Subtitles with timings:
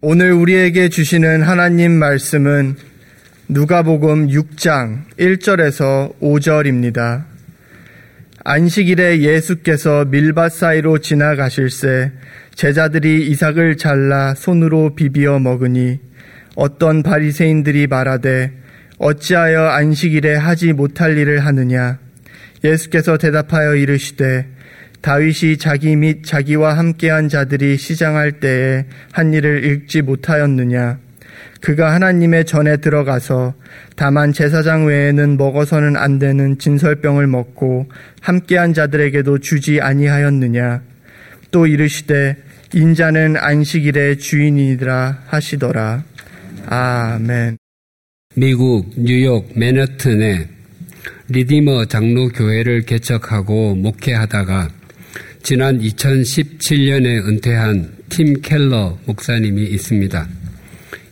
[0.00, 2.76] 오늘 우리에게 주시는 하나님 말씀은
[3.48, 7.24] 누가복음 6장 1절에서 5절입니다.
[8.44, 12.12] 안식일에 예수께서 밀밭 사이로 지나가실새
[12.54, 15.98] 제자들이 이삭을 잘라 손으로 비비어 먹으니
[16.54, 18.52] 어떤 바리새인들이 말하되
[18.98, 21.98] 어찌하여 안식일에 하지 못할 일을 하느냐
[22.62, 24.57] 예수께서 대답하여 이르시되
[25.00, 30.98] 다윗이 자기 및 자기와 함께한 자들이 시장할 때에 한 일을 읽지 못하였느냐?
[31.60, 33.54] 그가 하나님의 전에 들어가서
[33.96, 37.88] 다만 제사장 외에는 먹어서는 안 되는 진설병을 먹고
[38.20, 40.82] 함께한 자들에게도 주지 아니하였느냐?
[41.50, 42.36] 또 이르시되
[42.74, 46.04] 인자는 안식일의 주인이라 하시더라.
[46.66, 47.56] 아멘.
[48.34, 50.48] 미국 뉴욕 맨해튼에
[51.28, 54.68] 리디머 장로 교회를 개척하고 목회하다가
[55.48, 60.28] 지난 2017년에 은퇴한 팀 켈러 목사님이 있습니다.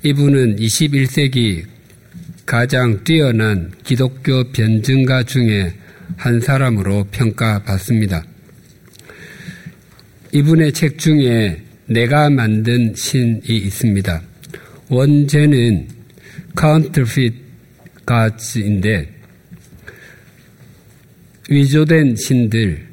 [0.02, 1.64] 이분은 21세기
[2.44, 5.72] 가장 뛰어난 기독교 변증가 중에
[6.18, 8.26] 한 사람으로 평가받습니다.
[10.32, 14.20] 이분의 책 중에 내가 만든 신이 있습니다.
[14.90, 15.88] 원제는
[16.60, 17.38] Counterfeit
[18.06, 19.08] Gods인데
[21.48, 22.86] 위조된 신들,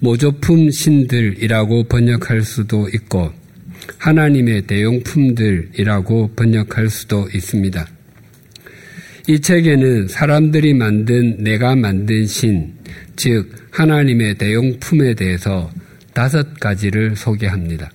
[0.00, 3.32] 모조품 신들이라고 번역할 수도 있고
[3.98, 7.86] 하나님의 대용품들이라고 번역할 수도 있습니다.
[9.26, 12.74] 이 책에는 사람들이 만든 내가 만든 신,
[13.16, 15.70] 즉 하나님의 대용품에 대해서
[16.12, 17.90] 다섯 가지를 소개합니다.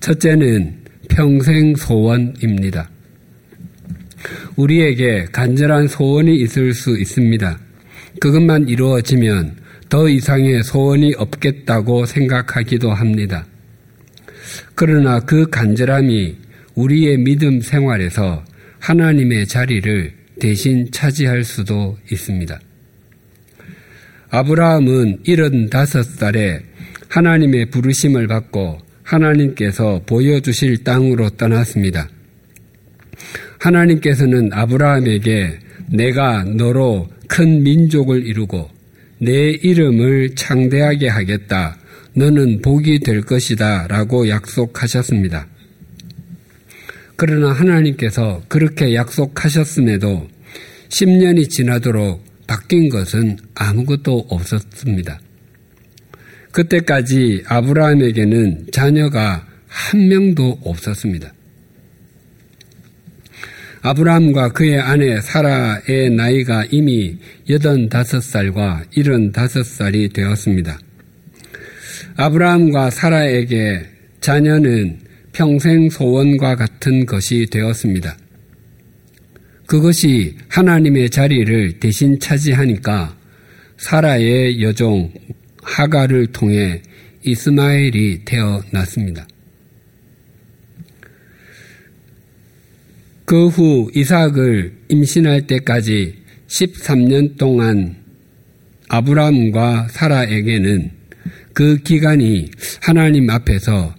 [0.00, 0.74] 첫째는
[1.08, 2.90] 평생 소원입니다.
[4.56, 7.58] 우리에게 간절한 소원이 있을 수 있습니다.
[8.20, 9.56] 그것만 이루어지면
[9.94, 13.46] 더 이상의 소원이 없겠다고 생각하기도 합니다.
[14.74, 16.36] 그러나 그 간절함이
[16.74, 18.44] 우리의 믿음 생활에서
[18.80, 22.58] 하나님의 자리를 대신 차지할 수도 있습니다.
[24.30, 26.62] 아브라함은 75살에
[27.08, 32.08] 하나님의 부르심을 받고 하나님께서 보여주실 땅으로 떠났습니다.
[33.60, 35.60] 하나님께서는 아브라함에게
[35.92, 38.73] 내가 너로 큰 민족을 이루고
[39.18, 41.76] 내 이름을 창대하게 하겠다.
[42.14, 43.86] 너는 복이 될 것이다.
[43.88, 45.48] 라고 약속하셨습니다.
[47.16, 50.28] 그러나 하나님께서 그렇게 약속하셨음에도
[50.88, 55.20] 10년이 지나도록 바뀐 것은 아무것도 없었습니다.
[56.52, 61.33] 그때까지 아브라함에게는 자녀가 한 명도 없었습니다.
[63.86, 70.78] 아브라함과 그의 아내 사라의 나이가 이미 85살과 75살이 되었습니다.
[72.16, 73.82] 아브라함과 사라에게
[74.22, 75.00] 자녀는
[75.34, 78.16] 평생 소원과 같은 것이 되었습니다.
[79.66, 83.14] 그것이 하나님의 자리를 대신 차지하니까
[83.76, 85.12] 사라의 여종
[85.62, 86.80] 하가를 통해
[87.22, 89.26] 이스마엘이 태어났습니다.
[93.34, 97.96] 그 후 이삭을 임신할 때까지 13년 동안
[98.88, 100.92] 아브라함과 사라에게는
[101.52, 103.92] 그 기간이 하나님 앞에서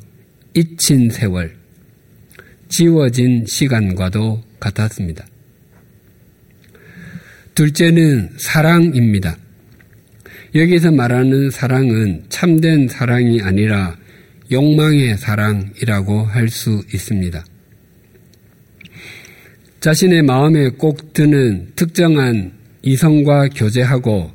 [0.53, 1.53] 잊힌 세월,
[2.69, 5.25] 지워진 시간과도 같았습니다.
[7.55, 9.35] 둘째는 사랑입니다.
[10.55, 13.97] 여기서 말하는 사랑은 참된 사랑이 아니라
[14.49, 17.43] 욕망의 사랑이라고 할 수 있습니다.
[19.85, 24.31] 자신의 마음에 꼭 드는 특정한 이성과 교제하고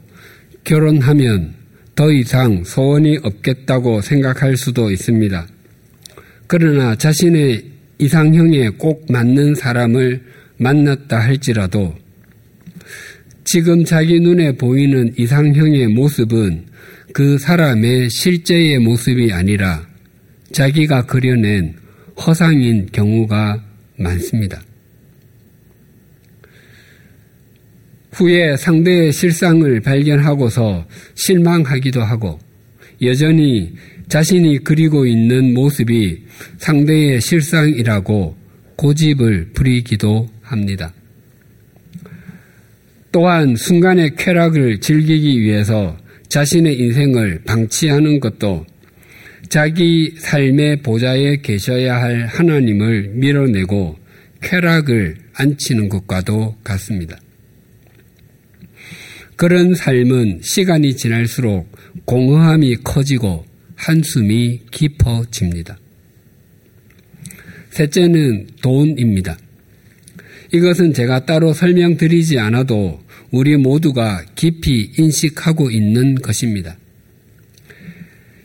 [0.63, 1.55] 결혼하면
[1.97, 5.49] 더 이상 소원이 없겠다고 생각할 수도 있습니다.
[6.47, 7.65] 그러나 자신의
[7.99, 10.23] 이상형에 꼭 맞는 사람을
[10.59, 11.97] 만났다 할지라도
[13.43, 16.67] 지금 자기 눈에 보이는 이상형의 모습은
[17.13, 19.85] 그 사람의 실제의 모습이 아니라
[20.53, 21.75] 자기가 그려낸
[22.25, 23.65] 허상인 경우가
[23.97, 24.63] 많습니다.
[28.13, 32.39] 후에 상대의 실상을 발견하고서 실망하기도 하고
[33.03, 33.73] 여전히
[34.09, 36.25] 자신이 그리고 있는 모습이
[36.59, 38.37] 상대의 실상이라고
[38.77, 40.93] 고집을 부리기도 합니다.
[43.13, 45.97] 또한 순간의 쾌락을 즐기기 위해서
[46.29, 48.67] 자신의 인생을 방치하는 것도
[49.49, 53.97] 자기 삶의 보좌에 계셔야 할 하나님을 밀어내고
[54.43, 57.19] 쾌락을 안치는 것과도 같습니다.
[59.41, 61.67] 그런 삶은 시간이 지날수록
[62.05, 65.79] 공허함이 커지고 한숨이 깊어집니다.
[67.71, 69.39] 셋째는 돈입니다.
[70.53, 73.01] 이것은 제가 따로 설명드리지 않아도
[73.31, 76.77] 우리 모두가 깊이 인식하고 있는 것입니다.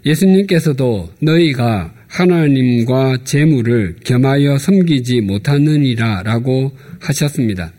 [0.05, 6.71] 예수님께서도 너희가 하나님과 재물을 겸하여 섬기지 못하느니라 라고
[7.01, 7.73] 하셨습니다.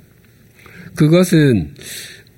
[0.94, 1.72] 그것은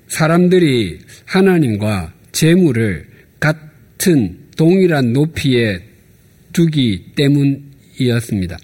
[0.09, 3.07] 사람들이 하나님과 재물을
[3.39, 5.81] 같은 동일한 높이에
[6.51, 8.57] 두기 때문이었습니다.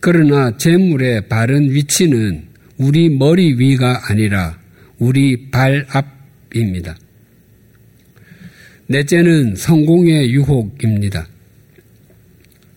[0.00, 2.46] 그러나 재물의 바른 위치는
[2.76, 4.58] 우리 머리 위가 아니라
[4.98, 6.96] 우리 발 앞입니다.
[8.86, 11.28] 넷째는 성공의 유혹입니다.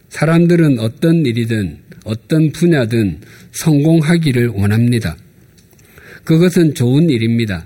[0.10, 3.22] 사람들은 어떤 일이든 어떤 분야든
[3.52, 5.16] 성공하기를 원합니다.
[6.24, 7.66] 그것은 좋은 일입니다.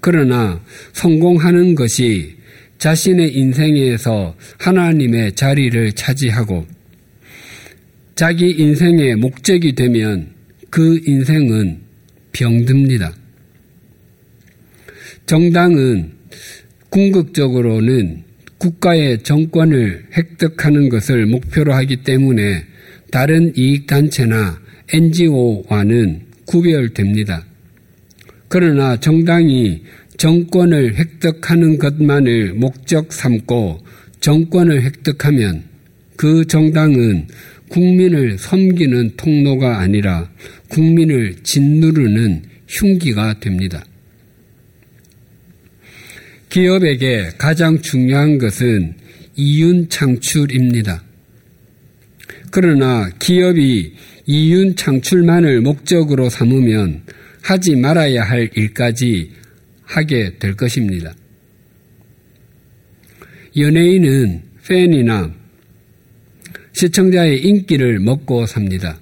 [0.00, 0.62] 그러나
[0.92, 2.36] 성공하는 것이
[2.78, 6.66] 자신의 인생에서 하나님의 자리를 차지하고
[8.14, 10.32] 자기 인생의 목적이 되면
[10.70, 11.80] 그 인생은
[12.32, 13.12] 병듭니다.
[15.26, 16.12] 정당은
[16.90, 18.24] 궁극적으로는
[18.58, 22.64] 국가의 정권을 획득하는 것을 목표로 하기 때문에
[23.16, 24.60] 다른 이익단체나
[24.92, 27.46] NGO와는 구별됩니다.
[28.48, 29.84] 그러나 정당이
[30.18, 33.80] 정권을 획득하는 것만을 목적 삼고
[34.20, 35.62] 정권을 획득하면
[36.16, 37.28] 그 정당은
[37.70, 40.30] 국민을 섬기는 통로가 아니라
[40.68, 43.82] 국민을 짓누르는 흉기가 됩니다.
[46.50, 48.92] 기업에게 가장 중요한 것은
[49.36, 51.05] 이윤 창출입니다.
[52.58, 53.92] 그러나 기업이
[54.24, 57.02] 이윤 창출만을 목적으로 삼으면
[57.42, 59.30] 하지 말아야 할 일까지
[59.82, 61.12] 하게 될 것입니다.
[63.58, 65.34] 연예인은 팬이나
[66.72, 69.00] 시청자의 인기를 먹고 삽니다.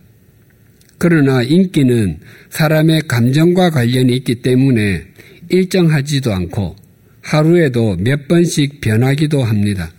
[0.99, 2.19] 그러나 인기는
[2.51, 5.05] 사람의 감정과 관련이 있기 때문에
[5.49, 6.75] 일정하지도 않고
[7.21, 9.93] 하루에도 몇 번씩 변하기도 합니다.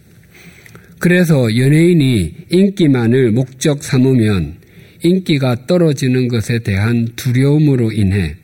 [1.00, 4.56] 그래서 연예인이 인기만을 목적 삼으면
[5.04, 8.36] 인기가 떨어지는 것에 대한 두려움으로 인해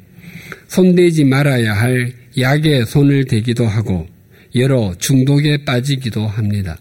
[0.68, 4.08] 손대지 말아야 할 약에 손을 대기도 하고
[4.56, 6.78] 여러 중독에 빠지기도 합니다.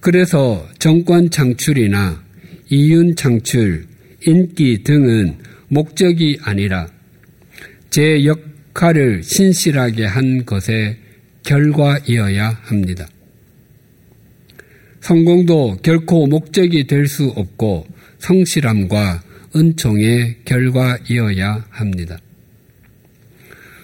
[0.00, 2.22] 그래서 정권 창출이나
[2.70, 3.86] 이윤 창출,
[4.26, 6.88] 인기 등은 목적이 아니라
[7.90, 10.96] 제 역할을 신실하게 한 것의
[11.42, 13.06] 결과이어야 합니다.
[15.04, 17.86] 성공도 결코 목적이 될 수 없고
[18.20, 19.22] 성실함과
[19.54, 22.16] 은총의 결과이어야 합니다.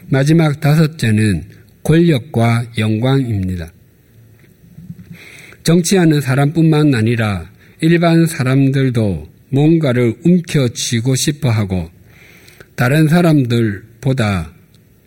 [0.09, 1.45] 마지막 다섯째는
[1.83, 3.71] 권력과 영광입니다.
[5.63, 7.51] 정치하는 사람뿐만 아니라
[7.83, 11.91] 일반 사람들도 뭔가를 움켜쥐고 싶어 하고
[12.77, 14.55] 다른 사람들보다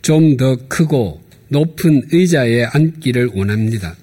[0.04, 3.96] 좀 더 크고 높은 의자에 앉기를 원합니다.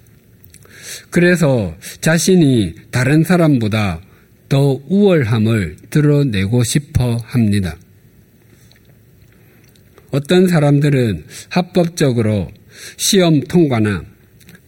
[1.11, 4.01] 그래서 자신이 다른 사람보다
[4.49, 7.77] 더 우월함을 드러내고 싶어 합니다.
[10.11, 12.51] 어떤 사람들은 합법적으로
[12.97, 14.05] 시험 통과나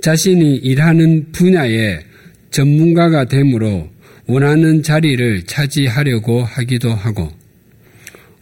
[0.01, 2.05] 자신이 일하는 분야의
[2.51, 3.91] 전문가가 되므로
[4.27, 7.33] 원하는 자리를 차지하려고 하기도 하고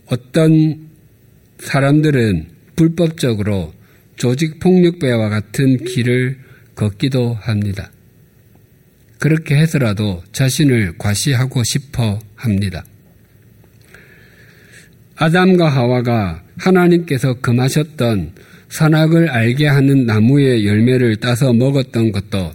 [0.06, 0.88] 어떤
[1.58, 3.72] 사람들은 불법적으로
[4.16, 6.38] 조직폭력배와 같은 길을
[6.74, 7.90] 걷기도 합니다.
[9.18, 12.84] 그렇게 해서라도 자신을 과시하고 싶어 합니다.
[15.16, 18.32] 아담과 하와가 하나님께서 금하셨던
[18.70, 22.52] 선악을 알게 하는 나무의 열매를 따서 먹었던 것도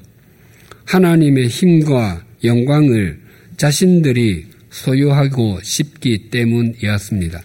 [0.85, 3.19] 하나님의 힘과 영광을
[3.57, 7.43] 자신들이 소유하고 싶기 때문이었습니다.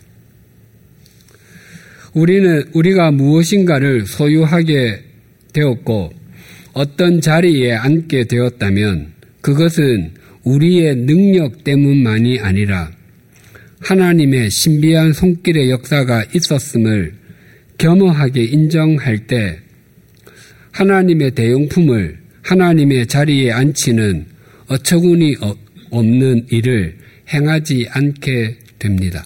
[2.15, 5.05] 우리는 우리가 무엇인가를 소유하게
[5.53, 6.13] 되었고
[6.73, 10.13] 어떤 자리에 앉게 되었다면 그것은
[10.45, 12.91] 우리의 능력 때문만이 아니라
[13.81, 17.15] 하나님의 신비한 손길의 역사가 있었음을
[17.79, 19.59] 겸허하게 인정할 때
[20.73, 24.27] 하나님의 대용품을 하나님의 자리에 앉히는
[24.69, 25.37] 어처구니
[25.91, 26.97] 없는 일을
[27.33, 29.25] 행하지 않게 됩니다.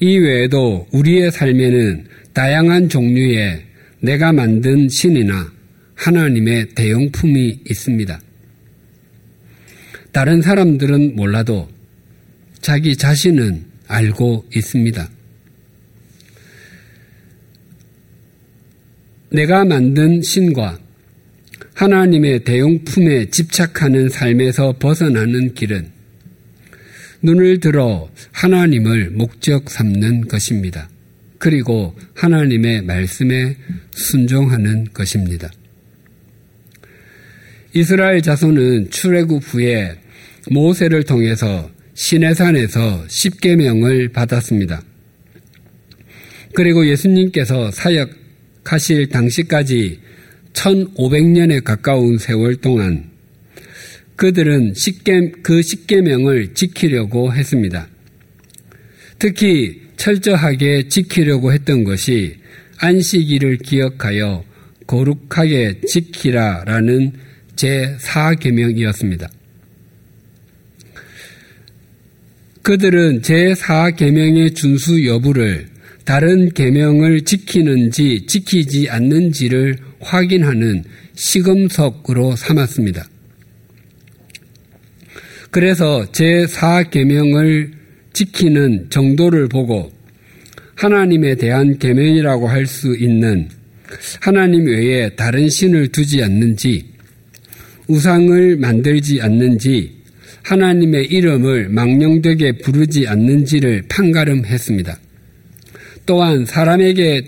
[0.00, 3.62] 이 외에도 우리의 삶에는 다양한 종류의
[4.00, 5.52] 내가 만든 신이나
[5.94, 8.20] 하나님의 대용품이 있습니다.
[10.12, 11.68] 다른 사람들은 몰라도
[12.60, 15.10] 자기 자신은 알고 있습니다.
[19.30, 20.78] 내가 만든 신과
[21.74, 25.90] 하나님의 대용품에 집착하는 삶에서 벗어나는 길은
[27.22, 30.88] 눈을 들어 하나님을 목적 삼는 것입니다.
[31.38, 33.56] 그리고 하나님의 말씀에
[33.92, 35.50] 순종하는 것입니다.
[37.74, 39.96] 이스라엘 자손은 출애굽 후에
[40.50, 44.82] 모세를 통해서 시내산에서 십계명을 받았습니다.
[46.54, 50.00] 그리고 예수님께서 사역하실 당시까지
[50.54, 53.10] 1500년에 가까운 세월 동안
[54.16, 57.88] 그들은 십계, 그 십계명을 지키려고 했습니다.
[59.18, 62.36] 특히 철저하게 지키려고 했던 것이
[62.78, 64.44] 안식일을 기억하여
[64.86, 67.12] 거룩하게 지키라라는
[67.56, 69.28] 제4계명이었습니다.
[72.62, 75.68] 그들은 제4계명의 준수 여부를
[76.04, 80.84] 다른 계명을 지키는지 지키지 않는지를 확인하는
[81.14, 83.08] 시금석으로 삼았습니다.
[85.50, 87.72] 그래서 제4계명을
[88.16, 89.92] 지키는 정도를 보고
[90.74, 93.46] 하나님에 대한 계명이라고 할 수 있는
[94.20, 96.86] 하나님 외에 다른 신을 두지 않는지
[97.88, 99.96] 우상을 만들지 않는지
[100.44, 104.98] 하나님의 이름을 망령되게 부르지 않는지를 판가름했습니다.
[106.06, 107.22] 또한 사람에게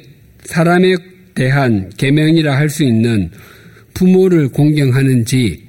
[0.45, 0.95] 사람에
[1.35, 3.31] 대한 계명이라 할 수 있는
[3.93, 5.65] 부모를 공경하는지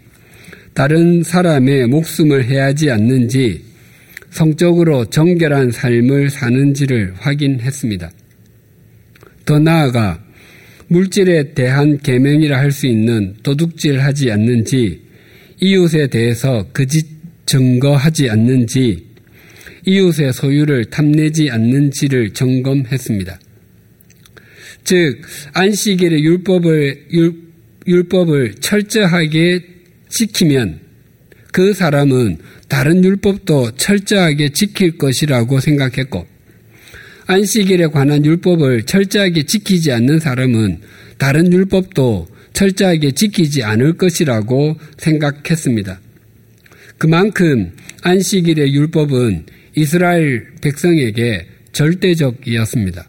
[0.74, 3.69] 다른 사람의 목숨을 해하지 않는지
[4.32, 8.12] 성적으로 정결한 삶을 사는지를 확인했습니다.
[9.46, 10.24] 더 나아가
[10.88, 15.02] 물질에 대한 계명이라 할 수 있는 도둑질하지 않는지
[15.62, 17.06] 이웃에 대해서 거짓
[17.46, 19.08] 증거하지 않는지
[19.86, 23.40] 이웃의 소유를 탐내지 않는지를 점검했습니다.
[24.84, 25.22] 즉
[25.54, 27.34] 안식일의 율법을 율,
[27.88, 29.62] 율법을 철저하게
[30.10, 30.80] 지키면
[31.52, 32.38] 그 사람은
[32.68, 36.26] 다른 율법도 철저하게 지킬 것이라고 생각했고
[37.26, 40.82] 안식일에 관한 율법을 철저하게 지키지 않는 사람은
[41.18, 46.00] 다른 율법도 철저하게 지키지 않을 것이라고 생각했습니다.
[46.98, 53.08] 그만큼 안식일의 율법은 이스라엘 백성에게 절대적이었습니다.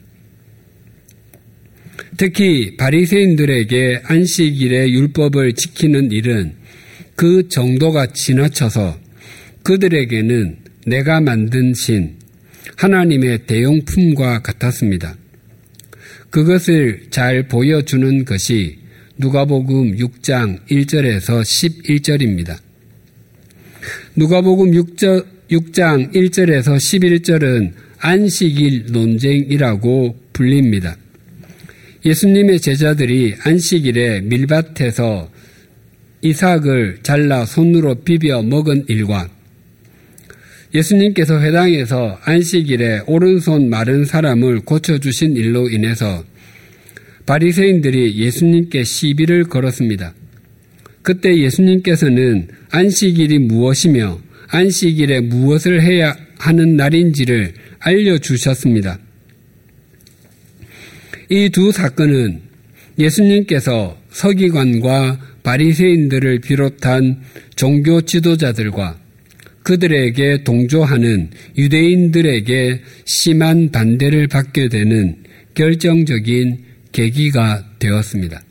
[2.16, 6.59] 특히 바리새인들에게 안식일의 율법을 지키는 일은
[7.20, 8.98] 그 정도가 지나쳐서
[9.62, 12.16] 그들에게는 내가 만든 신,
[12.76, 15.18] 하나님의 대용품과 같았습니다.
[16.30, 18.78] 그것을 잘 보여주는 것이
[19.18, 22.56] 누가복음 6장 1절에서 11절입니다.
[24.16, 30.96] 누가복음 6절, 6장 1절에서 11절은 안식일 논쟁이라고 불립니다.
[32.02, 35.39] 예수님의 제자들이 안식일에 밀밭에서
[36.22, 39.28] 이삭을 잘라 손으로 비벼 먹은 일과
[40.74, 46.24] 예수님께서 회당에서 안식일에 오른손 마른 사람을 고쳐주신 일로 인해서
[47.26, 50.14] 바리새인들이 예수님께 시비를 걸었습니다.
[51.02, 58.98] 그때 예수님께서는 안식일이 무엇이며 안식일에 무엇을 해야 하는 날인지를 알려주셨습니다.
[61.30, 62.40] 이 두 사건은
[62.98, 67.20] 예수님께서 서기관과 바리새인들을 비롯한
[67.56, 68.98] 종교 지도자들과
[69.62, 75.16] 그들에게 동조하는 유대인들에게 심한 반대를 받게 되는
[75.54, 78.42] 결정적인 계기가 되었습니다.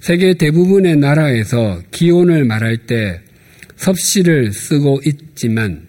[0.00, 3.20] 세계 대부분의 나라에서 기온을 말할 때
[3.76, 5.82] 섭씨를 쓰고 있지만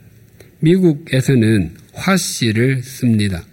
[0.60, 3.44] 미국에서는 화씨를 씁니다.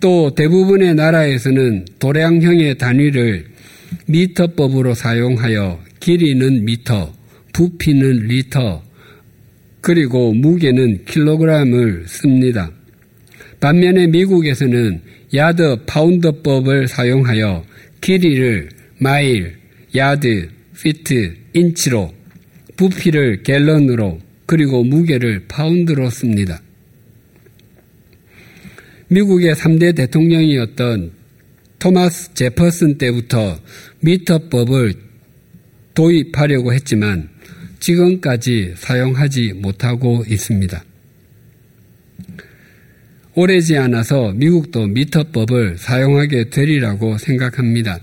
[0.00, 3.51] 또 대부분의 나라에서는 도량형의 단위를
[4.06, 7.12] 미터법으로 사용하여 길이는 미터,
[7.52, 8.82] 부피는 리터,
[9.80, 12.70] 그리고 무게는 킬로그램을 씁니다.
[13.60, 15.00] 반면에 미국에서는
[15.34, 17.64] 야드 파운드법을 사용하여
[18.00, 18.68] 길이를
[18.98, 19.56] 마일,
[19.94, 20.48] 야드,
[20.80, 22.12] 피트, 인치로,
[22.76, 26.60] 부피를 갤런으로, 그리고 무게를 파운드로 씁니다.
[29.08, 31.12] 미국의 3대 대통령이었던
[31.82, 33.58] 토마스 제퍼슨 때부터
[33.98, 34.94] 미터법을
[35.94, 37.28] 도입하려고 했지만
[37.80, 40.84] 지금까지 사용하지 못하고 있습니다.
[43.34, 47.98] 오래지 않아서 미국도 미터법을 사용하게 되리라고 생각합니다.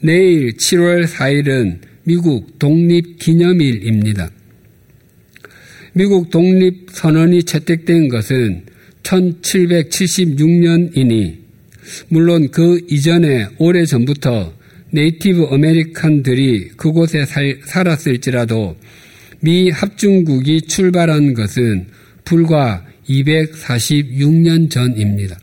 [0.00, 4.32] 내일 7월 4일은 미국 독립기념일입니다.
[5.92, 8.64] 미국 독립선언이 채택된 것은
[9.04, 11.41] 1776년이니
[12.08, 14.52] 물론 그 이전에 오래 전부터
[14.90, 18.76] Native American들이 그곳에 살, 살았을지라도
[19.40, 21.86] 미 합중국이 출발한 것은
[22.24, 25.38] 불과 246년 전입니다.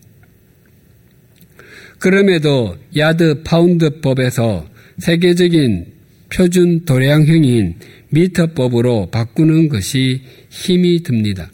[1.98, 4.66] 그럼에도 야드 파운드법에서
[4.98, 5.86] 세계적인
[6.32, 7.74] 표준 도량형인
[8.10, 11.50] 미터법으로 바꾸는 것이 힘이 듭니다.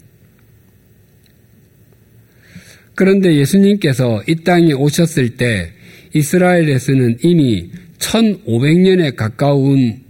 [2.97, 5.71] 그런데 예수님께서 이 땅에 오셨을 때
[6.15, 10.01] 이스라엘에서는 이미 1500년에 가까운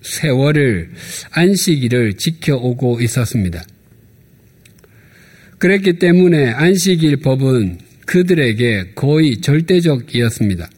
[0.00, 0.90] 세월을
[1.32, 3.64] 안식일을 지켜오고 있었습니다.
[5.58, 10.70] 그랬기 때문에 안식일 법은 그들에게 거의 절대적이었습니다.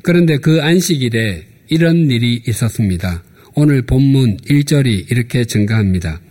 [0.00, 3.22] 그런데 그 안식일에 이런 일이 있었습니다.
[3.56, 6.21] 오늘 본문 1절이 이렇게 증가합니다.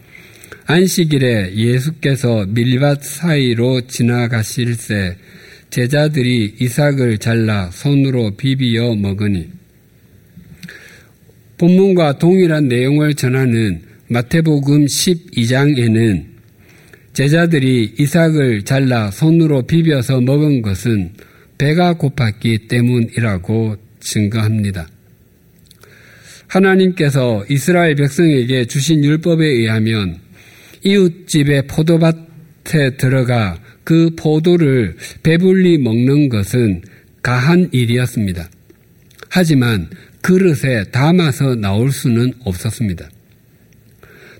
[0.72, 5.18] 안식일에 예수께서 밀밭 사이로 지나가실새
[5.70, 9.50] 제자들이 이삭을 잘라 손으로 비비어 먹으니
[11.58, 16.26] 본문과 동일한 내용을 전하는 마태복음 12장에는
[17.12, 21.12] 제자들이 이삭을 잘라 손으로 비벼서 먹은 것은
[21.58, 24.88] 배가 고팠기 때문이라고 증거합니다.
[26.48, 30.31] 하나님께서 이스라엘 백성에게 주신 율법에 의하면
[30.84, 36.82] 이웃집의 포도밭에 들어가 그 포도를 배불리 먹는 것은
[37.22, 38.50] 가한 일이었습니다.
[39.30, 39.90] 하지만
[40.22, 43.10] 그릇에 담아서 나올 수는 없었습니다.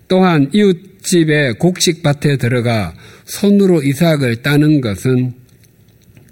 [0.08, 2.94] 또한 이웃집의 곡식밭에 들어가
[3.26, 5.34] 손으로 이삭을 따는 것은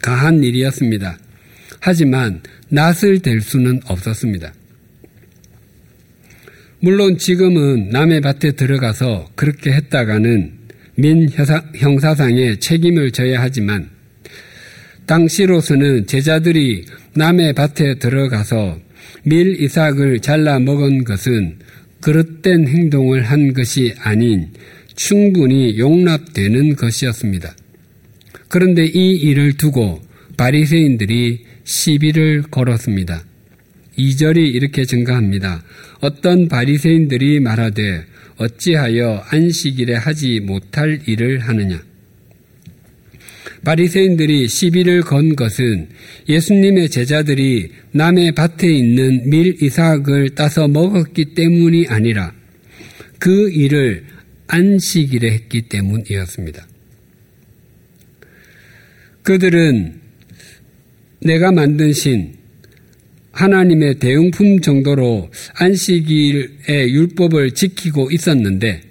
[0.01, 1.17] 가한 일이었습니다.
[1.79, 4.53] 하지만 낯을 댈 수는 없었습니다.
[6.81, 10.53] 물론 지금은 남의 밭에 들어가서 그렇게 했다가는
[10.95, 11.27] 민
[11.75, 13.89] 형사상의 책임을 져야 하지만
[15.05, 18.79] 당시로서는 제자들이 남의 밭에 들어가서
[19.23, 21.57] 밀 이삭을 잘라 먹은 것은
[21.99, 24.47] 그릇된 행동을 한 것이 아닌
[24.95, 27.55] 충분히 용납되는 것이었습니다.
[28.47, 30.01] 그런데 이 일을 두고
[30.37, 33.23] 바리새인들이 시비를 걸었습니다.
[33.99, 35.63] 2절이 이렇게 증가합니다.
[35.99, 38.05] 어떤 바리새인들이 말하되
[38.37, 41.83] 어찌하여 안식일에 하지 못할 일을 하느냐?
[43.63, 45.89] 바리새인들이 시비를 건 것은
[46.29, 52.33] 예수님의 제자들이 남의 밭에 있는 밀 이삭을 따서 먹었기 때문이 아니라
[53.19, 54.05] 그 일을
[54.47, 56.65] 안식일에 했기 때문이었습니다.
[59.23, 59.99] 그들은
[61.21, 62.38] 내가 만든 신,
[63.31, 68.81] 하나님의 대용품 정도로 안식일의 율법을 지키고 있었는데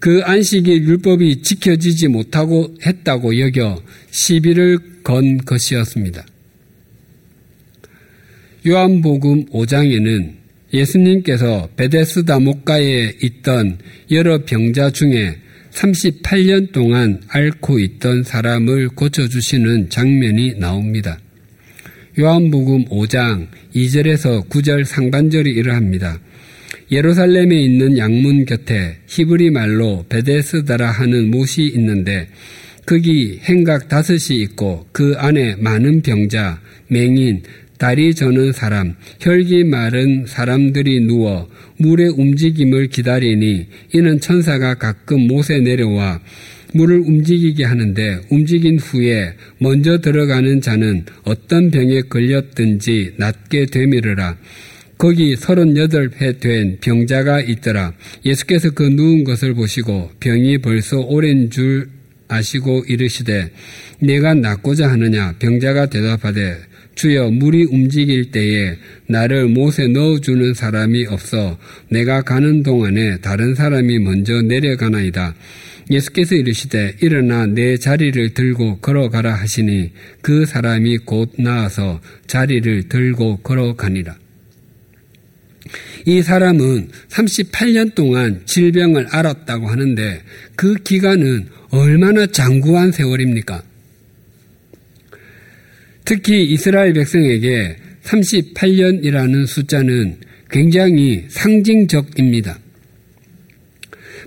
[0.00, 6.24] 그 안식일 율법이 지켜지지 못하고 했다고 여겨 시비를 건 것이었습니다.
[8.66, 10.32] 요한복음 5장에는
[10.72, 13.78] 예수님께서 베데스다 목가에 있던
[14.10, 15.36] 여러 병자 중에
[15.70, 21.18] 38년 동안 앓고 있던 사람을 고쳐주시는 장면이 나옵니다.
[22.20, 26.18] 요한복음 5장 2절에서 9절 상반절이 이러합니다.
[26.90, 32.26] 예루살렘에 있는 양문 곁에 히브리 말로 베데스다라 하는 못이 있는데
[32.86, 37.42] 거기 행각 다섯이 있고 그 안에 많은 병자, 맹인,
[37.78, 46.20] 다리 저는 사람, 혈기 마른 사람들이 누워 물의 움직임을 기다리니 이는 천사가 가끔 못에 내려와
[46.74, 54.36] 물을 움직이게 하는데 움직인 후에 먼저 들어가는 자는 어떤 병에 걸렸든지 낫게 되미르라.
[54.98, 57.94] 거기 38회 된 병자가 있더라.
[58.24, 61.88] 예수께서 그 누운 것을 보시고 병이 벌써 오랜 줄
[62.26, 63.50] 아시고 이르시되
[64.00, 66.58] 내가 낫고자 하느냐 병자가 대답하되
[66.94, 68.76] 주여 물이 움직일 때에
[69.06, 71.56] 나를 못에 넣어주는 사람이 없어
[71.90, 75.34] 내가 가는 동안에 다른 사람이 먼저 내려가나이다.
[75.90, 84.16] 예수께서 이르시되 일어나 내 자리를 들고 걸어가라 하시니 그 사람이 곧 나와서 자리를 들고 걸어가니라.
[86.06, 90.22] 이 사람은 38년 동안 질병을 앓았다고 하는데
[90.56, 93.62] 그 기간은 얼마나 장구한 세월입니까?
[96.04, 100.16] 특히 이스라엘 백성에게 38년이라는 숫자는
[100.50, 102.58] 굉장히 상징적입니다.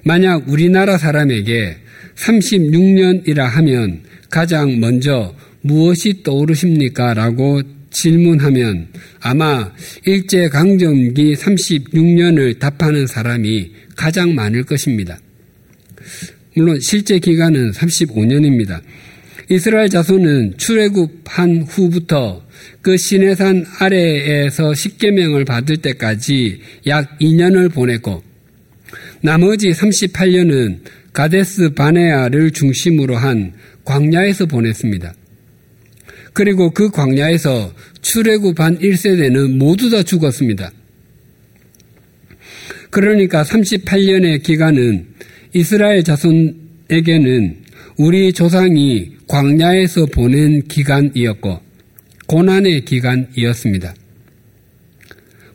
[0.03, 1.77] 만약 우리나라 사람에게
[2.15, 7.13] 36년이라 하면 가장 먼저 무엇이 떠오르십니까?
[7.13, 7.61] 라고
[7.91, 8.87] 질문하면
[9.19, 9.71] 아마
[10.05, 15.19] 일제강점기 36년을 답하는 사람이 가장 많을 것입니다.
[16.55, 18.81] 물론 실제 기간은 35년입니다.
[19.49, 22.45] 이스라엘 자손은 출애굽한 후부터
[22.81, 28.23] 그 시내산 아래에서 십계명을 받을 때까지 약 2년을 보냈고
[29.23, 30.79] 나머지 38년은
[31.13, 33.53] 가데스 바네아를 중심으로 한
[33.85, 35.13] 광야에서 보냈습니다.
[36.33, 40.71] 그리고 그 광야에서 출애굽 한 1세대는 모두 다 죽었습니다.
[42.89, 45.07] 그러니까 38년의 기간은
[45.53, 47.57] 이스라엘 자손에게는
[47.97, 51.59] 우리 조상이 광야에서 보낸 기간이었고
[52.27, 53.93] 고난의 기간이었습니다.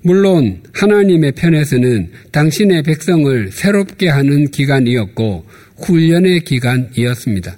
[0.06, 5.44] 물론 하나님의 편에서는 당신의 백성을 새롭게 하는 기간이었고
[5.78, 7.56] 훈련의 기간이었습니다.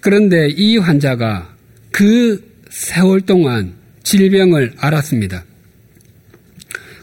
[0.00, 1.56] 그런데 이 환자가
[1.90, 5.44] 그 세월 동안 질병을 알았습니다.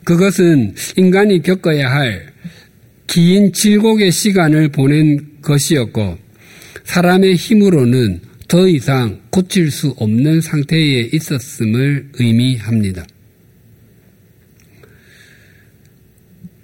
[0.04, 2.32] 그것은 인간이 겪어야 할
[3.12, 6.18] 긴 질곡의 시간을 보낸 것이었고
[6.86, 13.06] 사람의 힘으로는 더 이상 고칠 수 없는 상태에 있었음을 의미합니다.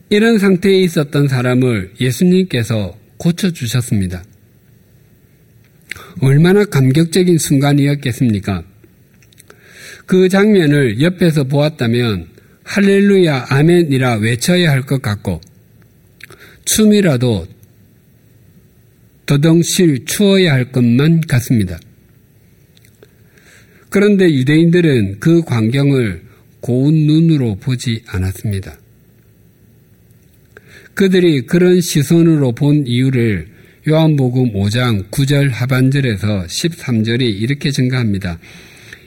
[0.10, 4.24] 이런 상태에 있었던 사람을 예수님께서 고쳐주셨습니다.
[6.22, 8.64] 얼마나 감격적인 순간이었겠습니까?
[10.06, 12.28] 그 장면을 옆에서 보았다면
[12.64, 15.42] 할렐루야 아멘이라 외쳐야 할 것 같고
[16.66, 17.48] 춤이라도
[19.26, 21.78] 더덩실 추어야 할 것만 같습니다.
[23.90, 26.24] 그런데 유대인들은 그 광경을
[26.62, 28.78] 고운 눈으로 보지 않았습니다.
[30.98, 33.46] 그들이 그런 시선으로 본 이유를
[33.88, 38.40] 요한복음 5장 9절 하반절에서 13절이 이렇게 증가합니다.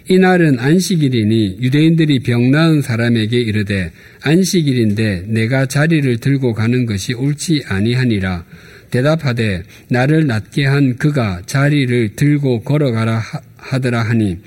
[0.09, 3.91] 이날은 안식일이니 유대인들이 병 나은 사람에게 이르되
[4.23, 8.45] 안식일인데 내가 자리를 들고 가는 것이 옳지 아니하니라
[8.93, 13.21] 대답하되 나를 낫게 한 그가 자리를 들고 걸어가라
[13.57, 14.39] 하더라 하니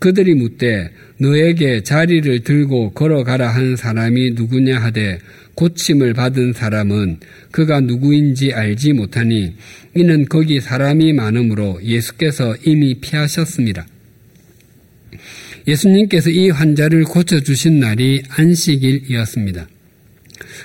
[0.00, 5.20] 그들이 묻되 너에게 자리를 들고 걸어가라 한 사람이 누구냐 하되
[5.58, 7.18] 고침을 받은 사람은
[7.50, 9.54] 그가 누구인지 알지 못하니
[9.96, 13.84] 이는 거기 사람이 많으므로 예수께서 이미 피하셨습니다.
[15.66, 19.66] 예수님께서 이 환자를 고쳐주신 날이 안식일이었습니다.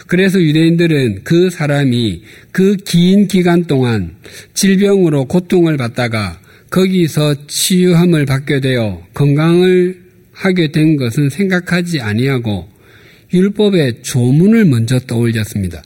[0.06, 4.16] 그래서 유대인들은 그 사람이 그 긴 기간 동안
[4.54, 10.04] 질병으로 고통을 받다가 거기서 치유함을 받게 되어 건강을
[10.34, 12.73] 하게 된 것은 생각하지 아니하고
[13.34, 15.84] 율법의 조문을 먼저 떠올렸습니다.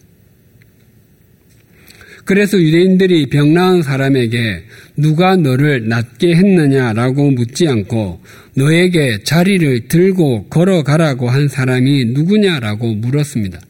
[2.25, 4.63] 그래서 유대인들이 병 나은 사람에게
[4.97, 8.21] 누가 너를 낫게 했느냐라고 묻지 않고
[8.55, 13.61] 너에게 자리를 들고 걸어가라고 한 사람이 누구냐라고 물었습니다.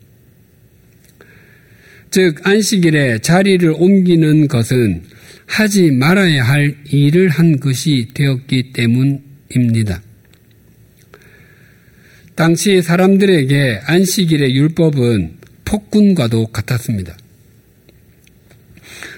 [2.09, 5.03] 즉, 안식일에 자리를 옮기는 것은
[5.45, 10.01] 하지 말아야 할 일을 한 것이 되었기 때문입니다.
[12.37, 17.17] 당시 사람들에게 안식일의 율법은 폭군과도 같았습니다.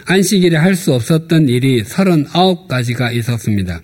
[0.06, 3.82] 안식일에 할 수 없었던 일이 39가지가 있었습니다.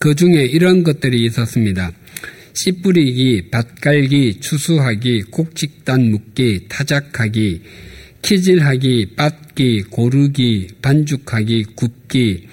[0.00, 1.92] 그 중에 이런 것들이 있었습니다.
[2.54, 7.62] 씨 뿌리기, 밭 깔기, 추수하기, 곡식단 묶기, 타작하기,
[8.22, 12.48] 키질하기, 빻기, 고르기, 반죽하기, 굽기,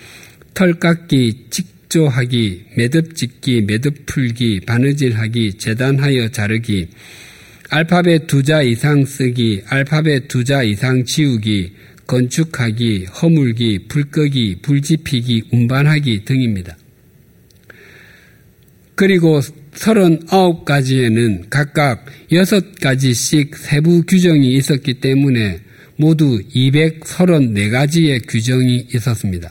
[0.54, 6.88] 털 깎기, 직 조하기, 매듭 짓기, 매듭 풀기, 바느질하기, 재단하여 자르기,
[7.70, 11.74] 알파벳 두 자 이상 쓰기, 알파벳 두 자 이상 지우기,
[12.08, 16.78] 건축하기, 허물기, 불 끄기, 불 지피기, 운반하기 등입니다.
[18.96, 25.60] 그리고 39가지에는 각각 6가지씩 세부 규정이 있었기 때문에
[25.96, 29.50] 모두 234가지의 규정이 있었습니다.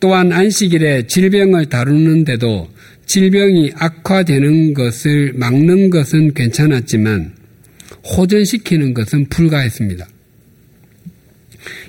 [0.00, 2.68] 또한 안식일에 질병을 다루는데도
[3.06, 7.34] 질병이 악화되는 것을 막는 것은 괜찮았지만
[8.04, 10.06] 호전시키는 것은 불가했습니다.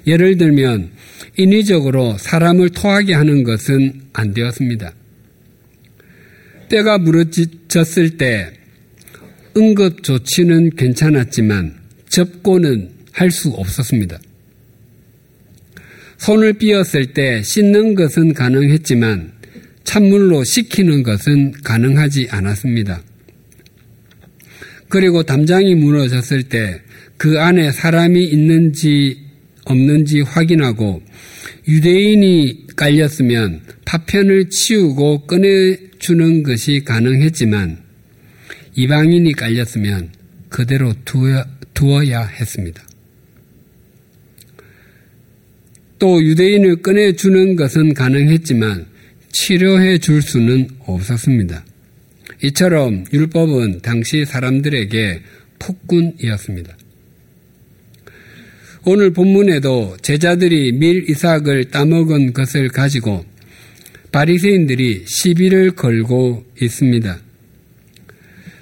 [0.06, 0.92] 예를 들면
[1.38, 4.94] 인위적으로 사람을 토하게 하는 것은 안 되었습니다.
[6.70, 8.52] 때가 무너졌을 때
[9.56, 11.76] 응급 조치는 괜찮았지만
[12.10, 14.20] 접고는 할 수 없었습니다.
[16.18, 19.34] 손을 삐었을 때 씻는 것은 가능했지만
[19.84, 23.02] 찬물로 식히는 것은 가능하지 않았습니다.
[24.90, 26.82] 그리고 담장이 무너졌을 때
[27.18, 29.26] 그 안에 사람이 있는지
[29.66, 31.02] 없는지 확인하고
[31.68, 37.80] 유대인이 깔렸으면 파편을 치우고 꺼내주는 것이 가능했지만
[38.76, 40.12] 이방인이 깔렸으면
[40.50, 42.87] 그대로 두어야, 두어야 했습니다.
[46.00, 48.86] 또 유대인을 꺼내주는 것은 가능했지만
[49.32, 51.66] 치료해 줄 수는 없었습니다.
[52.44, 55.22] 이처럼 율법은 당시 사람들에게
[55.60, 56.78] 폭군이었습니다.
[58.86, 63.26] 오늘 본문에도 제자들이 밀 이삭을 따먹은 것을 가지고
[64.12, 67.20] 바리새인들이 시비를 걸고 있습니다.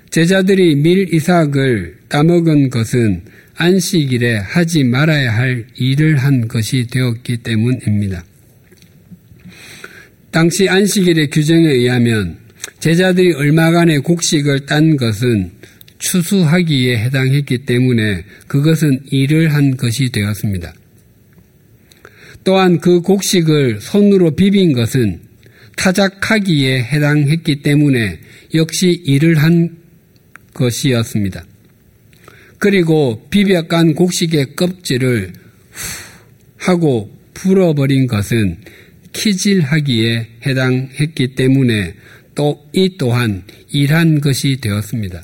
[0.10, 3.24] 제자들이 밀 이삭을 따먹은 것은
[3.58, 8.24] 안식일에 하지 말아야 할 일을 한 것이 되었기 때문입니다.
[10.32, 12.38] 당시 안식일의 규정에 의하면
[12.80, 15.52] 제자들이 얼마간의 곡식을 딴 것은
[15.98, 20.74] 추수하기에 해당했기 때문에 그것은 일을 한 것이 되었습니다.
[22.44, 25.22] 또한 그 곡식을 손으로 비빈 것은
[25.78, 28.20] 타작하기에 해당했기 때문에
[28.54, 29.78] 역시 일을 한
[30.54, 31.44] 것이었습니다.
[32.66, 35.34] 그리고 비벼깐 곡식의 껍질을
[36.58, 38.58] 하고 풀어버린 것은
[39.14, 41.94] 키질하기에 해당했기 때문에
[42.34, 45.24] 또 이 또한 일한 것이 되었습니다.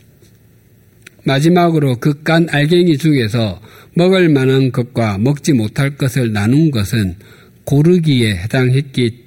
[1.24, 3.60] 마지막으로 그깐 알갱이 중에서
[3.96, 7.16] 먹을 만한 것과 먹지 못할 것을 나눈 것은
[7.64, 9.18] 고르기에 해당했기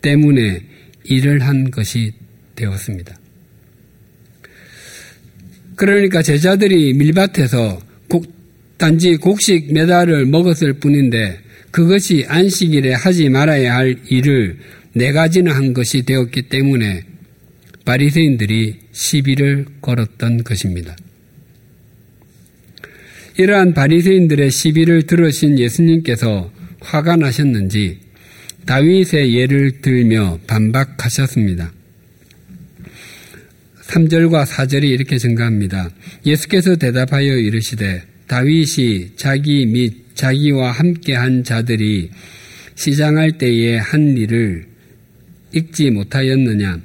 [0.00, 0.62] 때문에
[1.04, 2.12] 일을 한 것이
[2.56, 3.21] 되었습니다.
[5.76, 8.26] 그러니까 제자들이 밀밭에서 곡,
[8.76, 11.38] 단지 곡식 메달을 먹었을 뿐인데
[11.70, 14.58] 그것이 안식일에 하지 말아야 할 일을
[14.94, 17.04] 네 가지나 한 것이 되었기 때문에
[17.84, 20.94] 바리새인들이 시비를 걸었던 것입니다.
[23.38, 27.98] 이러한 바리새인들의 시비를 들으신 예수님께서 화가 나셨는지
[28.66, 31.72] 다윗의 예를 들며 반박하셨습니다.
[33.82, 35.90] 3절과 4절이 이렇게 증가합니다.
[36.24, 42.10] 예수께서 대답하여 이르시되 다윗이 자기 및 자기와 함께한 자들이
[42.74, 44.66] 시장할 때에 한 일을
[45.52, 46.80] 읽지 못하였느냐?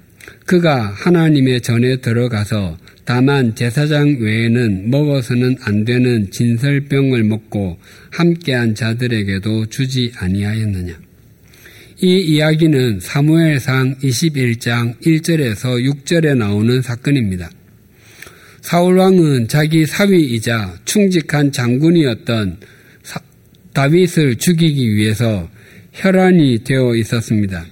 [0.45, 7.77] 그가 하나님의 전에 들어가서 다만 제사장 외에는 먹어서는 안 되는 진설병을 먹고
[8.11, 11.06] 함께한 자들에게도 주지 아니하였느냐.
[11.99, 17.49] 이 이야기는 사무엘상 21장 1절에서 6절에 나오는 사건입니다.
[18.61, 22.57] 사울왕은 자기 사위이자 충직한 장군이었던
[23.73, 25.49] 다윗을 죽이기 위해서
[25.93, 27.65] 혈안이 되어 있었습니다.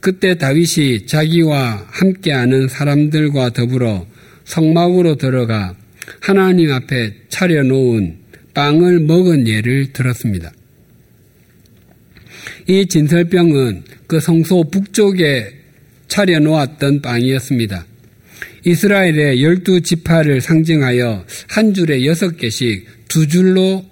[0.00, 4.08] 그때 다윗이 자기와 함께하는 사람들과 더불어
[4.44, 5.76] 성막으로 들어가
[6.20, 8.16] 하나님 앞에 차려놓은
[8.54, 10.50] 빵을 먹은 예를 들었습니다.
[12.68, 15.52] 이 진설병은 그 성소 북쪽에
[16.08, 17.86] 차려놓았던 빵이었습니다.
[18.64, 23.84] 이스라엘의 열두 지파를 상징하여 한 줄에 여섯 개씩 두 줄로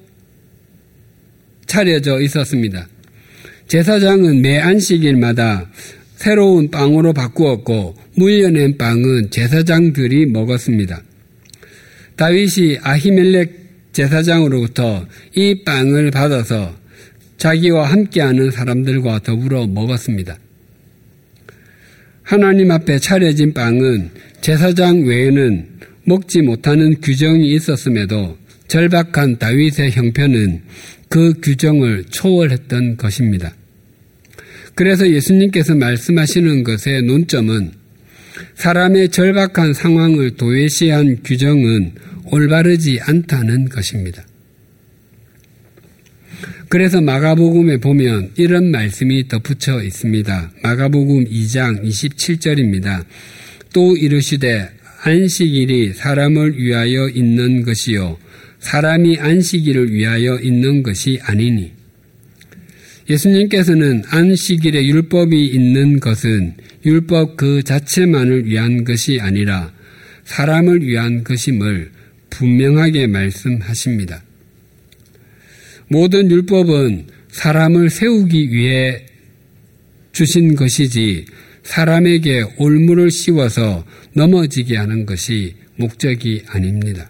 [1.66, 2.88] 차려져 있었습니다.
[3.68, 5.70] 제사장은 매 안식일마다
[6.16, 11.02] 새로운 빵으로 바꾸었고 물려낸 빵은 제사장들이 먹었습니다.
[12.16, 16.74] 다윗이 아히멜렉 제사장으로부터 이 빵을 받아서
[17.44, 20.38] 자기와 함께하는 사람들과 더불어 먹었습니다.
[22.22, 24.08] 하나님 앞에 차려진 빵은
[24.40, 25.68] 제사장 외에는
[26.04, 30.62] 먹지 못하는 규정이 있었음에도 절박한 다윗의 형편은
[31.10, 33.54] 그 규정을 초월했던 것입니다.
[34.74, 37.72] 그래서 예수님께서 말씀하시는 것의 논점은
[38.54, 41.92] 사람의 절박한 상황을 도외시한 규정은
[42.32, 44.24] 올바르지 않다는 것입니다.
[46.68, 50.52] 그래서 마가복음에 보면 이런 말씀이 덧붙여 있습니다.
[50.62, 53.04] 마가복음 2장 27절입니다.
[53.72, 54.70] 또 이르시되
[55.02, 58.16] 안식일이 사람을 위하여 있는 것이요
[58.60, 61.72] 사람이 안식일을 위하여 있는 것이 아니니
[63.10, 66.54] 예수님께서는 안식일에 율법이 있는 것은
[66.86, 69.72] 율법 그 자체만을 위한 것이 아니라
[70.24, 71.90] 사람을 위한 것임을
[72.30, 74.23] 분명하게 말씀하십니다.
[75.94, 79.06] 모든 율법은 사람을 세우기 위해
[80.10, 81.24] 주신 것이지
[81.62, 87.08] 사람에게 올무를 씌워서 넘어지게 하는 것이 목적이 아닙니다.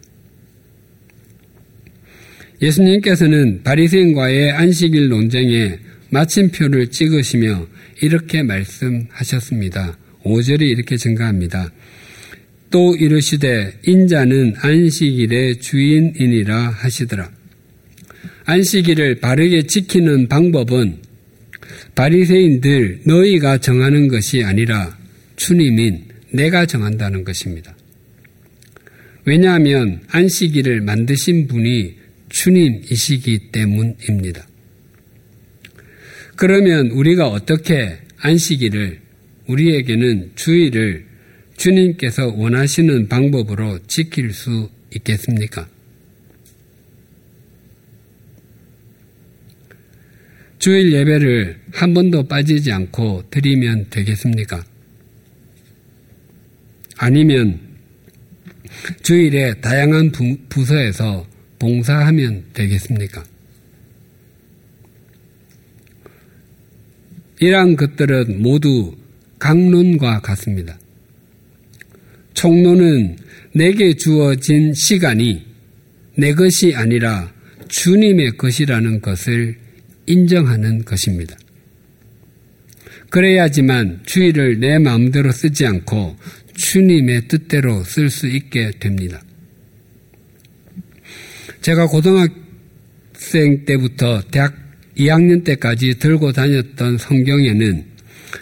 [2.61, 5.79] 예수님께서는 바리새인과의 안식일 논쟁에
[6.11, 7.66] 마침표를 찍으시며
[8.03, 9.97] 이렇게 말씀하셨습니다.
[10.25, 11.73] 5절이 이렇게 증가합니다.
[12.70, 17.43] 또 이르시되 인자는 안식일의 주인이니라 하시더라.
[18.44, 20.98] 안식일을 바르게 지키는 방법은
[21.94, 24.98] 바리새인들 너희가 정하는 것이 아니라
[25.37, 27.74] 주님인 내가 정한다는 것입니다.
[29.24, 31.94] 왜냐하면 안식일을 만드신 분이
[32.28, 34.46] 주님이시기 때문입니다.
[36.37, 39.00] 그러면 우리가 어떻게 안식일을
[39.46, 41.07] 우리에게는 주의를
[41.57, 45.68] 주님께서 원하시는 방법으로 지킬 수 있겠습니까?
[50.64, 54.64] 주일 예배를 한 번도 빠지지 않고 드리면 되겠습니까?
[56.96, 57.61] 아니면
[59.03, 60.11] 주일에 다양한
[60.48, 61.27] 부 서에서
[61.59, 63.22] 봉사하면 되겠습니까?
[67.40, 68.96] 이러한 것들은 모두
[69.38, 70.79] 강론과 같습니다.
[72.33, 73.18] 총론은
[73.53, 75.44] 내게 주어진 시간이
[76.16, 77.31] 내 것이 아니라
[77.68, 79.62] 주님의 것이라는 것을
[80.07, 81.37] 인정하는 것입니다.
[83.11, 86.17] 그래야지만 주의를 내 마음대로 쓰지 않고
[86.55, 89.23] 주님의 뜻대로 쓸 수 있게 됩니다.
[91.61, 94.55] 제가 고등학생 때부터 대학
[94.97, 97.85] 2학년 때까지 들고 다녔던 성경에는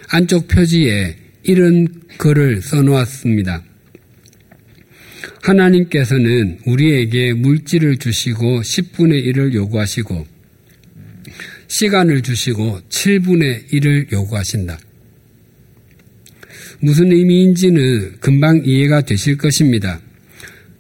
[0.08, 3.62] 안쪽 표지에 이런 글을 써놓았습니다.
[5.42, 10.26] 하나님께서는 우리에게 물질을 주시고 10분의 1을 요구하시고
[11.72, 14.78] 시간을 주시고 7분의 1을 요구하신다.
[16.80, 19.98] 무슨 의미인지는 금방 이해가 되실 것입니다.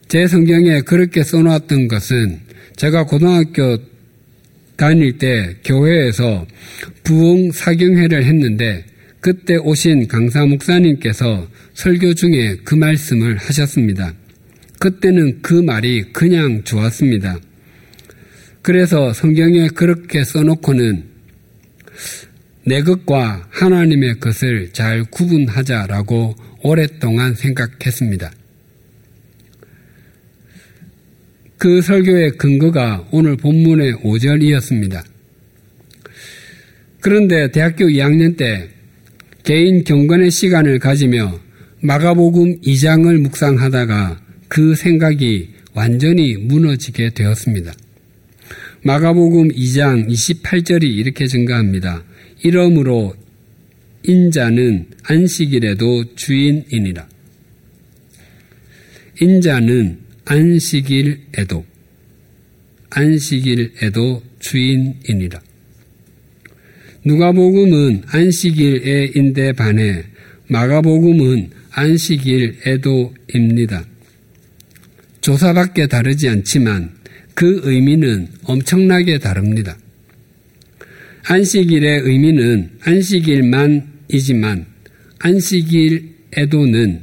[0.08, 2.40] 제 성경에 그렇게 써놓았던 것은
[2.76, 3.78] 제가 고등학교
[4.76, 6.46] 다닐 때 교회에서
[7.04, 8.84] 부흥 사경회를 했는데
[9.20, 14.12] 그때 오신 강사 목사님께서 설교 중에 그 말씀을 하셨습니다.
[14.78, 17.38] 그때는 그 말이 그냥 좋았습니다.
[18.62, 21.04] 그래서 성경에 그렇게 써놓고는
[22.64, 28.30] 내 것과 하나님의 것을 잘 구분하자라고 오랫동안 생각했습니다.
[31.58, 35.04] 그 설교의 근거가 오늘 본문의 5절이었습니다.
[37.00, 38.68] 그런데 대학교 2학년 때
[39.42, 41.40] 개인 경건의 시간을 가지며
[41.80, 47.72] 마가복음 2장을 묵상하다가 그 생각이 완전히 무너지게 되었습니다.
[48.84, 52.02] 마가복음 2장 28절이 이렇게 증가합니다.
[52.42, 53.14] 이러므로
[54.02, 57.08] 인자는 안식일에도 주인이니라.
[59.20, 61.64] 인자는 안식일에도
[62.90, 65.40] 안식일에도 주인이니라.
[67.04, 70.04] 누가복음은 안식일에인데 반해
[70.48, 73.14] 마가복음은 안식일에도입니다.
[75.20, 77.01] 조사밖에 다르지 않지만
[77.34, 79.76] 그 의미는 엄청나게 다릅니다.
[81.24, 84.66] 안식일의 의미는 안식일만이지만
[85.18, 87.00] 안식일 에도는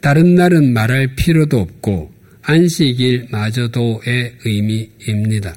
[0.00, 5.56] 다른 날은 말할 필요도 없고 안식일마저도의 의미입니다.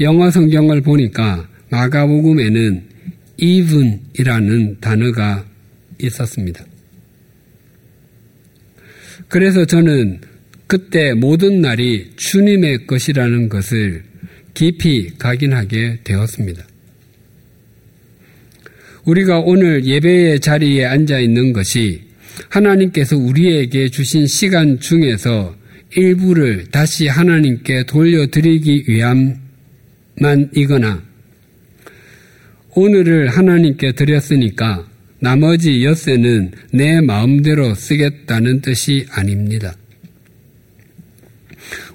[0.00, 2.82] 영어 성경을 보니까 마가복음에는
[3.36, 5.46] even이라는 단어가
[6.00, 6.64] 있었습니다.
[9.28, 10.20] 그래서 저는
[10.70, 14.04] 그때 모든 날이 주님의 것이라는 것을
[14.54, 16.64] 깊이 각인하게 되었습니다.
[19.04, 22.02] 우리가 오늘 예배의 자리에 앉아 있는 것이
[22.50, 25.56] 하나님께서 우리에게 주신 시간 중에서
[25.96, 28.84] 일부를 다시 하나님께 돌려드리기
[30.20, 31.02] 위함만이거나
[32.76, 39.74] 오늘을 하나님께 드렸으니까 나머지 엿새는 내 마음대로 쓰겠다는 뜻이 아닙니다.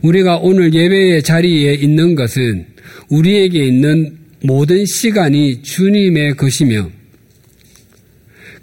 [0.02, 2.66] 우리가 오늘 예배의 자리에 있는 것은
[3.10, 6.90] 우리에게 있는 모든 시간이 주님의 것이며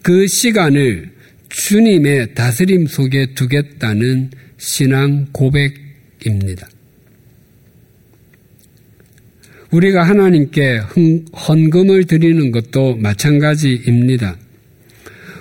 [0.03, 1.11] 그 시간을
[1.48, 6.68] 주님의 다스림 속에 두겠다는 신앙 고백입니다.
[9.70, 10.83] 우리가 하나님께
[11.48, 14.37] 헌금을 드리는 것도 마찬가지입니다.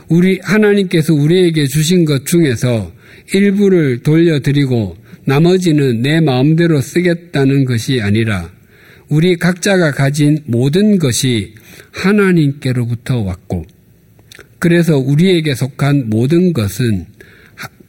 [0.08, 2.92] 우리 하나님께서 우리에게 주신 것 중에서
[3.34, 8.52] 일부를 돌려드리고 나머지는 내 마음대로 쓰겠다는 것이 아니라
[9.10, 11.54] 우리 각자가 가진 모든 것이
[11.92, 13.66] 하나님께로부터 왔고
[14.60, 17.06] 그래서 우리에게 속한 모든 것은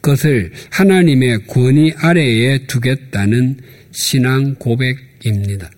[0.01, 3.57] 것을 하나님의 권위 아래에 두겠다는
[3.91, 5.71] 신앙 고백입니다.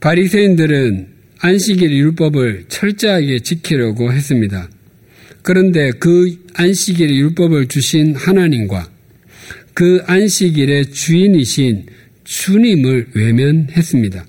[0.00, 1.08] 바리새인들은
[1.38, 4.68] 안식일 율법을 철저하게 지키려고 했습니다.
[5.42, 8.90] 그런데 그 안식일 율법을 주신 하나님과
[9.74, 11.86] 그 안식일의 주인이신
[12.22, 14.24] 주님을 외면했습니다.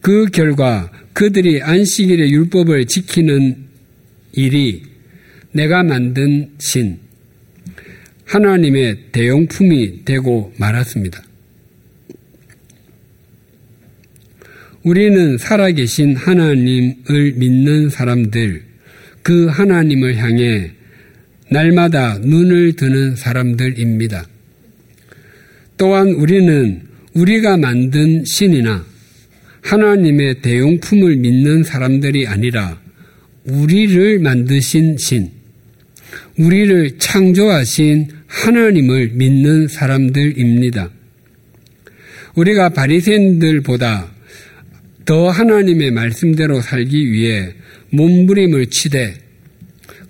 [0.00, 3.56] 그 결과 그들이 안식일의 율법을 지키는
[4.32, 4.82] 일이
[5.52, 6.98] 내가 만든 신,
[8.24, 11.22] 하나님의 대용품이 되고 말았습니다.
[14.82, 18.62] 우리는 살아계신 하나님을 믿는 사람들,
[19.22, 20.70] 그 하나님을 향해
[21.50, 24.26] 날마다 눈을 드는 사람들입니다.
[25.76, 26.82] 또한 우리는
[27.14, 28.84] 우리가 만든 신이나
[29.62, 32.80] 하나님의 대용품을 믿는 사람들이 아니라
[33.44, 35.30] 우리를 만드신 신,
[36.38, 40.90] 우리를 창조하신 하나님을 믿는 사람들입니다.
[42.36, 44.08] 우리가 바리새인들보다
[45.04, 47.54] 더 하나님의 말씀대로 살기 위해
[47.90, 49.29] 몸부림을 치되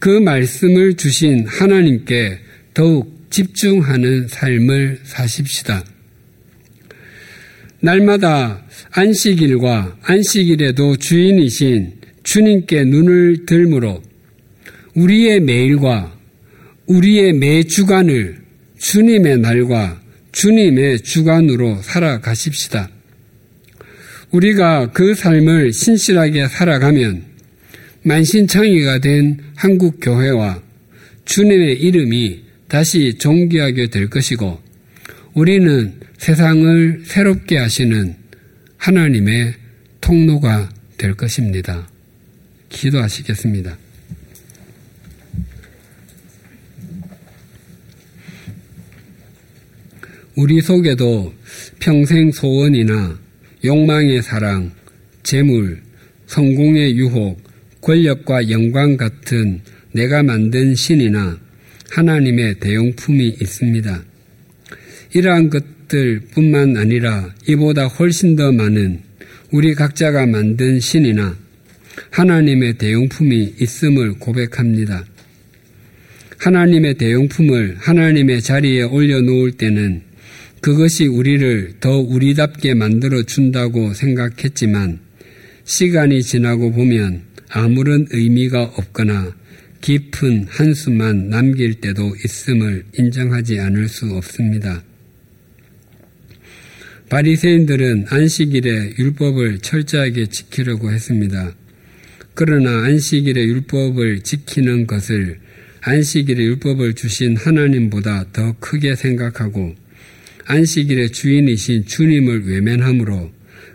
[0.01, 2.39] 그 말씀을 주신 하나님께
[2.73, 5.85] 더욱 집중하는 삶을 사십시다.
[7.81, 11.93] 날마다 안식일과 안식일에도 주인이신
[12.23, 14.03] 주님께 눈을 들므로
[14.95, 16.19] 우리의 매일과
[16.87, 18.39] 우리의 매 주간을
[18.79, 20.01] 주님의 날과
[20.33, 22.91] 주님의 주간으로 살아가십시다.
[24.31, 27.30] 우리가 그 삶을 신실하게 살아가면
[28.03, 30.63] 만신창이가 된 한국 교회와
[31.25, 34.61] 주님의 이름이 다시 존귀하게 될 것이고
[35.35, 38.15] 우리는 세상을 새롭게 하시는
[38.77, 39.55] 하나님의
[40.01, 41.89] 통로가 될 것입니다.
[42.71, 43.77] 기도하시겠습니다.
[50.37, 51.35] 우리 속에도
[51.81, 53.19] 평생 소원이나
[53.65, 54.73] 욕망의 사랑,
[55.23, 55.83] 재물,
[56.27, 57.50] 성공의 유혹,
[57.81, 59.61] 권력과 영광 같은
[59.93, 61.39] 내가 만든 신이나
[61.91, 64.05] 하나님의 대용품이 있습니다.
[65.15, 69.01] 이러한 것들 뿐만 아니라 이보다 훨씬 더 많은
[69.51, 71.37] 우리 각자가 만든 신이나
[72.11, 75.05] 하나님의 대용품이 있음을 고백합니다.
[76.39, 80.03] 하나님의 대용품을 하나님의 자리에 올려놓을 때는
[80.61, 85.01] 그것이 우리를 더 우리답게 만들어 준다고 생각했지만
[85.65, 89.35] 시간이 지나고 보면 아무런 의미가 없거나
[89.81, 94.85] 깊은 한숨만 남길 때도 있음을 인정하지 않을 수 없습니다.
[97.09, 101.57] 바리새인들은 안식일에 율법을 철저하게 지키려고 했습니다.
[102.35, 105.41] 그러나 안식일의 율법을 지키는 것을
[105.81, 109.75] 안식일의 율법을 주신 하나님보다 더 크게 생각하고
[110.45, 113.33] 안식일의 주인이신 주님을 외면하므로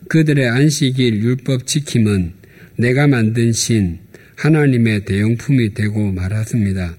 [0.07, 2.44] 그들의 안식일 율법 지킴은
[2.77, 3.99] 내가 만든 신,
[4.35, 6.95] 하나님의 대용품이 되고 말았습니다.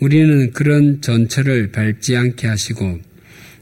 [0.00, 3.00] 우리는 그런 전철을 밟지 않게 하시고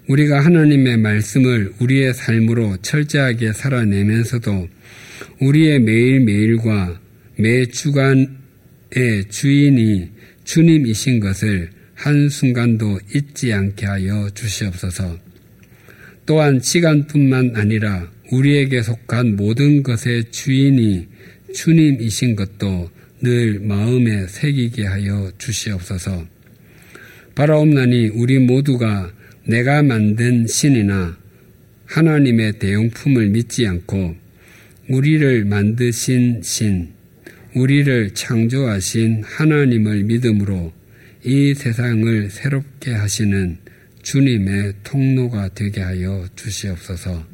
[0.09, 4.69] 우리가 하나님의 말씀을 우리의 삶으로 철저하게 살아내면서도
[5.41, 7.01] 우리의 매일매일과
[7.39, 8.29] 매 주간의
[9.31, 10.11] 주인이
[10.45, 15.19] 주님이신 것을 한순간도 잊지 않게 하여 주시옵소서.
[16.27, 21.09] 또한 시간뿐만 아니라 우리에게 속한 모든 것의 주인이
[21.55, 26.27] 주님이신 것도 늘 마음에 새기게 하여 주시옵소서.
[27.35, 29.13] 바라옵나니 우리 모두가
[29.47, 31.17] 내가 만든 신이나
[31.87, 34.17] 하나님의 대용품을 믿지 않고
[34.89, 36.91] 우리를 만드신 신,
[37.55, 40.73] 우리를 창조하신 하나님을 믿음으로
[41.25, 43.59] 이 세상을 새롭게 하시는
[44.03, 47.34] 주님의 통로가 되게 하여 주시옵소서